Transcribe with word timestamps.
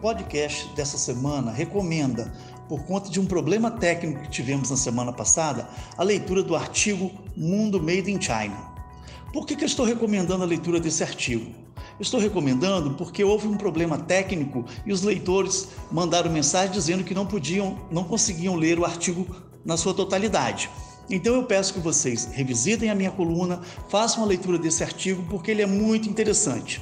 podcast 0.00 0.68
dessa 0.74 0.98
semana 0.98 1.50
recomenda, 1.50 2.32
por 2.68 2.84
conta 2.84 3.10
de 3.10 3.20
um 3.20 3.26
problema 3.26 3.70
técnico 3.70 4.22
que 4.22 4.30
tivemos 4.30 4.70
na 4.70 4.76
semana 4.76 5.12
passada, 5.12 5.68
a 5.96 6.02
leitura 6.02 6.42
do 6.42 6.56
artigo 6.56 7.10
Mundo 7.36 7.80
Made 7.80 8.10
in 8.10 8.20
China. 8.20 8.56
Por 9.32 9.46
que, 9.46 9.54
que 9.54 9.64
eu 9.64 9.68
estou 9.68 9.86
recomendando 9.86 10.42
a 10.42 10.46
leitura 10.46 10.80
desse 10.80 11.02
artigo? 11.02 11.60
estou 12.00 12.18
recomendando 12.18 12.92
porque 12.92 13.22
houve 13.22 13.46
um 13.46 13.56
problema 13.56 13.98
técnico 13.98 14.64
e 14.86 14.92
os 14.92 15.02
leitores 15.02 15.68
mandaram 15.90 16.30
mensagem 16.30 16.72
dizendo 16.72 17.04
que 17.04 17.14
não 17.14 17.26
podiam, 17.26 17.78
não 17.90 18.04
conseguiam 18.04 18.56
ler 18.56 18.78
o 18.78 18.84
artigo 18.84 19.26
na 19.64 19.76
sua 19.76 19.92
totalidade. 19.92 20.70
Então 21.10 21.34
eu 21.34 21.44
peço 21.44 21.74
que 21.74 21.80
vocês 21.80 22.26
revisitem 22.32 22.88
a 22.88 22.94
minha 22.94 23.10
coluna, 23.10 23.60
façam 23.88 24.22
a 24.22 24.26
leitura 24.26 24.58
desse 24.58 24.82
artigo 24.82 25.24
porque 25.28 25.50
ele 25.50 25.62
é 25.62 25.66
muito 25.66 26.08
interessante. 26.08 26.80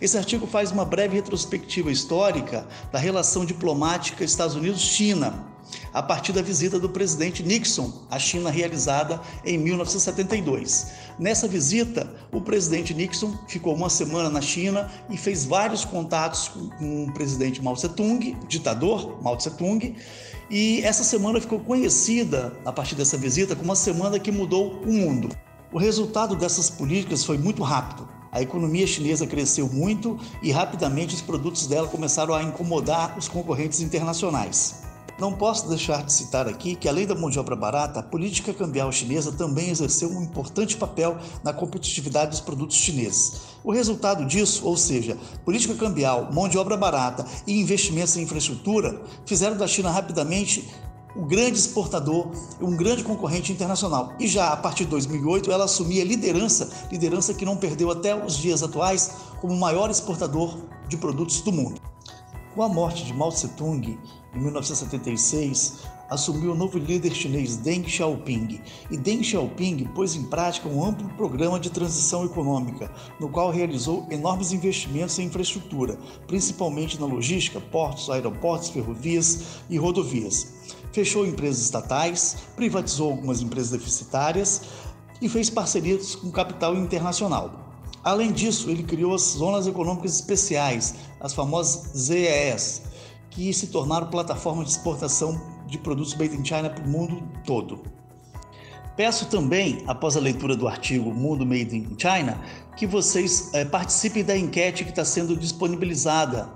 Esse 0.00 0.18
artigo 0.18 0.46
faz 0.46 0.70
uma 0.70 0.84
breve 0.84 1.16
retrospectiva 1.16 1.90
histórica 1.90 2.66
da 2.92 2.98
relação 2.98 3.46
diplomática 3.46 4.24
Estados 4.24 4.54
Unidos-China, 4.54 5.46
a 5.92 6.02
partir 6.02 6.32
da 6.32 6.42
visita 6.42 6.78
do 6.78 6.88
presidente 6.88 7.42
Nixon 7.42 7.90
à 8.10 8.18
China 8.18 8.50
realizada 8.50 9.20
em 9.44 9.56
1972. 9.56 10.92
Nessa 11.18 11.48
visita, 11.48 12.14
o 12.30 12.42
presidente 12.42 12.92
Nixon 12.92 13.34
ficou 13.48 13.74
uma 13.74 13.88
semana 13.88 14.28
na 14.28 14.42
China 14.42 14.90
e 15.08 15.16
fez 15.16 15.46
vários 15.46 15.84
contatos 15.84 16.48
com 16.48 17.04
o 17.04 17.12
presidente 17.12 17.62
Mao 17.62 17.74
Tse-tung, 17.74 18.36
ditador 18.46 19.22
Mao 19.22 19.36
Tse-tung, 19.36 19.96
e 20.50 20.82
essa 20.82 21.02
semana 21.02 21.40
ficou 21.40 21.58
conhecida 21.58 22.52
a 22.64 22.72
partir 22.72 22.94
dessa 22.94 23.16
visita 23.16 23.56
como 23.56 23.70
uma 23.70 23.76
semana 23.76 24.18
que 24.18 24.30
mudou 24.30 24.80
o 24.82 24.92
mundo. 24.92 25.30
O 25.72 25.78
resultado 25.78 26.36
dessas 26.36 26.68
políticas 26.68 27.24
foi 27.24 27.38
muito 27.38 27.62
rápido. 27.62 28.15
A 28.36 28.42
economia 28.42 28.86
chinesa 28.86 29.26
cresceu 29.26 29.66
muito 29.66 30.20
e 30.42 30.52
rapidamente 30.52 31.14
os 31.14 31.22
produtos 31.22 31.66
dela 31.66 31.88
começaram 31.88 32.34
a 32.34 32.42
incomodar 32.42 33.16
os 33.16 33.28
concorrentes 33.28 33.80
internacionais. 33.80 34.82
Não 35.18 35.32
posso 35.32 35.66
deixar 35.70 36.04
de 36.04 36.12
citar 36.12 36.46
aqui 36.46 36.74
que, 36.74 36.86
além 36.86 37.06
da 37.06 37.14
mão 37.14 37.30
de 37.30 37.38
obra 37.38 37.56
barata, 37.56 38.00
a 38.00 38.02
política 38.02 38.52
cambial 38.52 38.92
chinesa 38.92 39.32
também 39.32 39.70
exerceu 39.70 40.10
um 40.10 40.22
importante 40.22 40.76
papel 40.76 41.16
na 41.42 41.54
competitividade 41.54 42.32
dos 42.32 42.40
produtos 42.40 42.76
chineses. 42.76 43.40
O 43.64 43.72
resultado 43.72 44.26
disso, 44.26 44.66
ou 44.66 44.76
seja, 44.76 45.16
política 45.42 45.74
cambial, 45.74 46.30
mão 46.30 46.46
de 46.46 46.58
obra 46.58 46.76
barata 46.76 47.24
e 47.46 47.58
investimentos 47.58 48.18
em 48.18 48.24
infraestrutura, 48.24 49.00
fizeram 49.24 49.56
da 49.56 49.66
China 49.66 49.90
rapidamente 49.90 50.68
um 51.16 51.26
grande 51.26 51.58
exportador, 51.58 52.28
um 52.60 52.76
grande 52.76 53.02
concorrente 53.02 53.50
internacional. 53.52 54.12
E 54.20 54.28
já 54.28 54.52
a 54.52 54.56
partir 54.56 54.84
de 54.84 54.90
2008 54.90 55.50
ela 55.50 55.64
assumia 55.64 56.04
liderança, 56.04 56.70
liderança 56.90 57.32
que 57.32 57.44
não 57.44 57.56
perdeu 57.56 57.90
até 57.90 58.14
os 58.14 58.36
dias 58.36 58.62
atuais 58.62 59.12
como 59.40 59.54
o 59.54 59.58
maior 59.58 59.90
exportador 59.90 60.56
de 60.88 60.96
produtos 60.96 61.40
do 61.40 61.50
mundo. 61.50 61.80
Com 62.54 62.62
a 62.62 62.68
morte 62.68 63.04
de 63.04 63.12
Mao 63.12 63.30
Tse-tung 63.30 63.98
em 64.34 64.38
1976, 64.38 65.80
assumiu 66.08 66.52
o 66.52 66.54
novo 66.54 66.78
líder 66.78 67.12
chinês 67.14 67.56
Deng 67.56 67.88
Xiaoping. 67.88 68.60
E 68.90 68.96
Deng 68.96 69.22
Xiaoping 69.22 69.84
pôs 69.94 70.14
em 70.14 70.24
prática 70.24 70.68
um 70.68 70.84
amplo 70.84 71.08
programa 71.16 71.58
de 71.58 71.70
transição 71.70 72.24
econômica, 72.24 72.90
no 73.20 73.28
qual 73.28 73.50
realizou 73.50 74.06
enormes 74.10 74.52
investimentos 74.52 75.18
em 75.18 75.26
infraestrutura, 75.26 75.98
principalmente 76.26 77.00
na 77.00 77.06
logística, 77.06 77.60
portos, 77.60 78.08
aeroportos, 78.10 78.70
ferrovias 78.70 79.60
e 79.68 79.76
rodovias. 79.76 80.54
Fechou 80.92 81.26
empresas 81.26 81.64
estatais, 81.64 82.36
privatizou 82.56 83.10
algumas 83.10 83.40
empresas 83.42 83.70
deficitárias 83.70 84.62
e 85.20 85.28
fez 85.28 85.50
parcerias 85.50 86.14
com 86.14 86.30
capital 86.30 86.74
internacional. 86.74 87.66
Além 88.02 88.32
disso, 88.32 88.70
ele 88.70 88.82
criou 88.82 89.14
as 89.14 89.22
Zonas 89.22 89.66
Econômicas 89.66 90.14
Especiais, 90.14 90.94
as 91.20 91.34
famosas 91.34 91.90
ZES, 91.96 92.82
que 93.30 93.52
se 93.52 93.66
tornaram 93.66 94.06
plataforma 94.08 94.64
de 94.64 94.70
exportação 94.70 95.40
de 95.66 95.78
produtos 95.78 96.14
made 96.14 96.36
in 96.36 96.44
China 96.44 96.70
para 96.70 96.84
o 96.84 96.88
mundo 96.88 97.22
todo. 97.44 97.82
Peço 98.96 99.26
também, 99.26 99.82
após 99.86 100.16
a 100.16 100.20
leitura 100.20 100.56
do 100.56 100.66
artigo 100.66 101.12
Mundo 101.12 101.44
Made 101.44 101.76
in 101.76 101.96
China, 101.98 102.40
que 102.76 102.86
vocês 102.86 103.50
é, 103.52 103.62
participem 103.62 104.24
da 104.24 104.34
enquete 104.36 104.84
que 104.84 104.90
está 104.90 105.04
sendo 105.04 105.36
disponibilizada. 105.36 106.48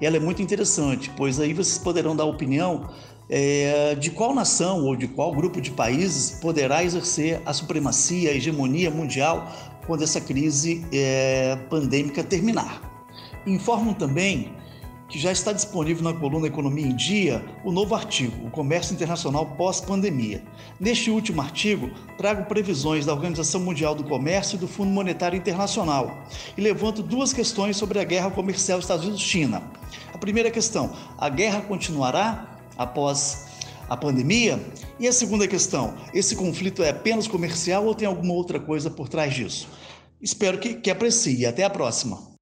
Ela 0.00 0.16
é 0.16 0.20
muito 0.20 0.42
interessante, 0.42 1.08
pois 1.16 1.38
aí 1.38 1.54
vocês 1.54 1.78
poderão 1.78 2.16
dar 2.16 2.24
opinião 2.24 2.90
é, 3.28 3.94
de 3.94 4.10
qual 4.10 4.34
nação 4.34 4.84
ou 4.84 4.96
de 4.96 5.08
qual 5.08 5.32
grupo 5.32 5.60
de 5.60 5.70
países 5.70 6.38
poderá 6.40 6.84
exercer 6.84 7.40
a 7.44 7.52
supremacia, 7.52 8.30
a 8.30 8.34
hegemonia 8.34 8.90
mundial 8.90 9.50
quando 9.86 10.02
essa 10.02 10.20
crise 10.20 10.84
é, 10.92 11.56
pandêmica 11.68 12.22
terminar. 12.22 12.82
Informam 13.46 13.92
também 13.92 14.52
que 15.08 15.18
já 15.18 15.30
está 15.30 15.52
disponível 15.52 16.02
na 16.02 16.18
coluna 16.18 16.46
Economia 16.46 16.86
em 16.86 16.96
Dia 16.96 17.44
o 17.62 17.70
novo 17.70 17.94
artigo, 17.94 18.46
O 18.46 18.50
Comércio 18.50 18.94
Internacional 18.94 19.46
Pós-Pandemia. 19.46 20.42
Neste 20.80 21.10
último 21.10 21.40
artigo, 21.42 21.90
trago 22.16 22.46
previsões 22.46 23.04
da 23.04 23.12
Organização 23.12 23.60
Mundial 23.60 23.94
do 23.94 24.02
Comércio 24.04 24.56
e 24.56 24.58
do 24.58 24.66
Fundo 24.66 24.90
Monetário 24.90 25.36
Internacional 25.36 26.24
e 26.56 26.60
levanto 26.60 27.02
duas 27.02 27.32
questões 27.32 27.76
sobre 27.76 27.98
a 28.00 28.04
guerra 28.04 28.30
comercial 28.30 28.78
Estados 28.78 29.04
Unidos-China. 29.04 29.62
A 30.12 30.18
primeira 30.18 30.50
questão: 30.50 30.90
a 31.18 31.28
guerra 31.28 31.60
continuará 31.60 32.53
após 32.76 33.46
a 33.88 33.96
pandemia? 33.96 34.60
E 34.98 35.08
a 35.08 35.12
segunda 35.12 35.46
questão: 35.46 35.94
esse 36.12 36.36
conflito 36.36 36.82
é 36.82 36.90
apenas 36.90 37.26
comercial 37.26 37.84
ou 37.86 37.94
tem 37.94 38.06
alguma 38.06 38.34
outra 38.34 38.58
coisa 38.60 38.90
por 38.90 39.08
trás 39.08 39.34
disso? 39.34 39.68
Espero 40.20 40.58
que, 40.58 40.74
que 40.74 40.90
aprecie. 40.90 41.46
Até 41.46 41.64
a 41.64 41.70
próxima. 41.70 42.33